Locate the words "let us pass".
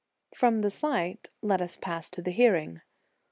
1.43-2.09